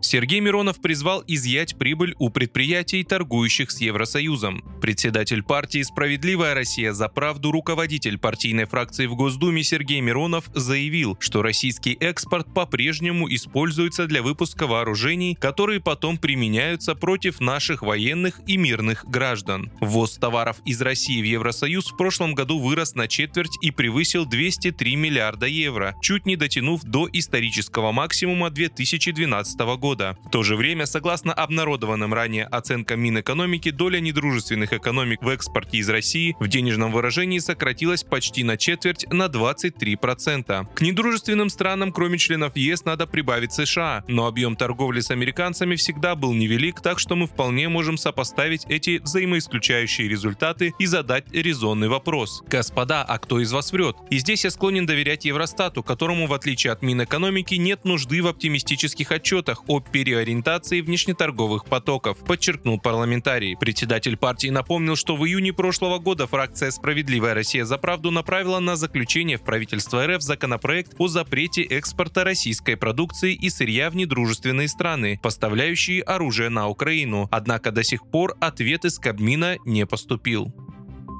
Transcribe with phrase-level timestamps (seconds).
[0.00, 4.62] Сергей Миронов призвал изъять прибыль у предприятий, торгующих с Евросоюзом.
[4.80, 11.42] Председатель партии «Справедливая Россия за правду» руководитель партийной фракции в Госдуме Сергей Миронов заявил, что
[11.42, 19.04] российский экспорт по-прежнему используется для выпуска вооружений, которые потом применяются против наших военных и мирных
[19.04, 19.72] граждан.
[19.80, 24.96] Ввоз товаров из России в Евросоюз в прошлом году вырос на четверть и превысил 203
[24.96, 30.18] миллиарда евро, чуть не дотянув до исторического максимума 2012 года года.
[30.26, 35.88] В то же время, согласно обнародованным ранее оценкам Минэкономики, доля недружественных экономик в экспорте из
[35.88, 40.66] России в денежном выражении сократилась почти на четверть на 23%.
[40.74, 46.14] К недружественным странам, кроме членов ЕС, надо прибавить США, но объем торговли с американцами всегда
[46.14, 52.42] был невелик, так что мы вполне можем сопоставить эти взаимоисключающие результаты и задать резонный вопрос.
[52.46, 53.96] Господа, а кто из вас врет?
[54.10, 59.10] И здесь я склонен доверять Евростату, которому, в отличие от Минэкономики, нет нужды в оптимистических
[59.12, 63.56] отчетах о переориентации внешнеторговых потоков, подчеркнул парламентарий.
[63.56, 68.76] Председатель партии напомнил, что в июне прошлого года фракция «Справедливая Россия за правду» направила на
[68.76, 75.18] заключение в правительство РФ законопроект о запрете экспорта российской продукции и сырья в недружественные страны,
[75.22, 77.28] поставляющие оружие на Украину.
[77.30, 80.52] Однако до сих пор ответ из Кабмина не поступил.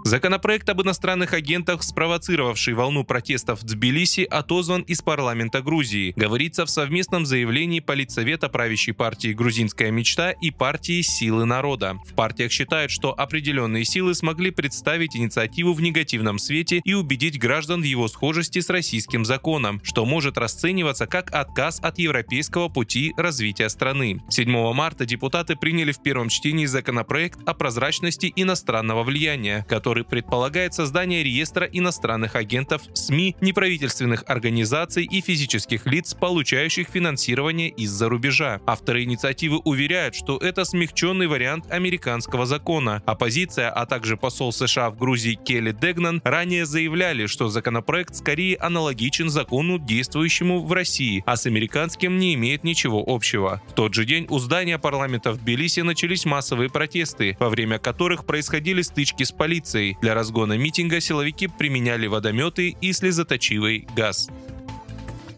[0.09, 6.15] Законопроект об иностранных агентах, спровоцировавший волну протестов в Тбилиси, отозван из парламента Грузии.
[6.17, 11.99] Говорится в совместном заявлении Политсовета правящей партии «Грузинская мечта» и партии «Силы народа».
[12.07, 17.83] В партиях считают, что определенные силы смогли представить инициативу в негативном свете и убедить граждан
[17.83, 23.69] в его схожести с российским законом, что может расцениваться как отказ от европейского пути развития
[23.69, 24.23] страны.
[24.31, 30.75] 7 марта депутаты приняли в первом чтении законопроект о прозрачности иностранного влияния, который который предполагает
[30.75, 38.61] создание реестра иностранных агентов, СМИ, неправительственных организаций и физических лиц, получающих финансирование из-за рубежа.
[38.67, 43.03] Авторы инициативы уверяют, что это смягченный вариант американского закона.
[43.07, 49.31] Оппозиция, а также посол США в Грузии Келли Дегнан ранее заявляли, что законопроект скорее аналогичен
[49.31, 53.63] закону, действующему в России, а с американским не имеет ничего общего.
[53.69, 58.27] В тот же день у здания парламента в Тбилиси начались массовые протесты, во время которых
[58.27, 64.29] происходили стычки с полицией, для разгона митинга силовики применяли водометы и слезоточивый газ.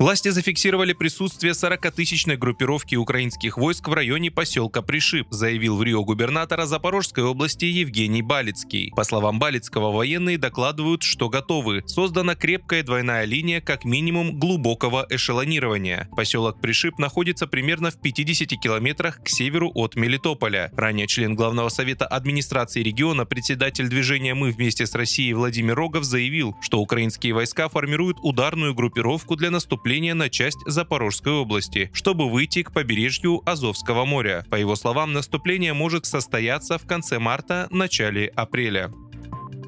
[0.01, 6.65] Власти зафиксировали присутствие 40-тысячной группировки украинских войск в районе поселка Пришип, заявил в Рио губернатора
[6.65, 8.95] Запорожской области Евгений Балицкий.
[8.97, 11.83] По словам Балицкого, военные докладывают, что готовы.
[11.85, 16.09] Создана крепкая двойная линия как минимум глубокого эшелонирования.
[16.17, 20.73] Поселок Пришип находится примерно в 50 километрах к северу от Мелитополя.
[20.79, 26.57] Ранее член главного совета администрации региона, председатель движения «Мы вместе с Россией» Владимир Рогов заявил,
[26.63, 32.63] что украинские войска формируют ударную группировку для наступления наступления на часть Запорожской области, чтобы выйти
[32.63, 34.45] к побережью Азовского моря.
[34.49, 38.93] По его словам, наступление может состояться в конце марта, начале апреля.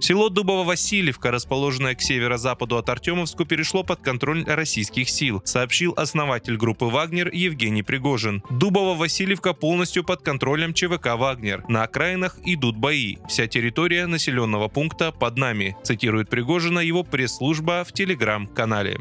[0.01, 6.85] Село Дубово-Васильевка, расположенное к северо-западу от Артемовску, перешло под контроль российских сил, сообщил основатель группы
[6.85, 8.45] «Вагнер» Евгений Пригожин.
[8.49, 11.65] Дубово-Васильевка полностью под контролем ЧВК «Вагнер».
[11.69, 13.17] На окраинах идут бои.
[13.29, 19.01] Вся территория населенного пункта под нами, цитирует Пригожина его пресс-служба в телеграм-канале.